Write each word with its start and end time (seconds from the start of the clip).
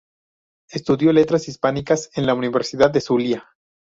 Estudió 0.71 1.13
Letras 1.13 1.47
Hispánicas 1.47 2.09
en 2.15 2.25
la 2.25 2.33
Universidad 2.33 2.89
del 2.89 3.03
Zulia. 3.03 3.51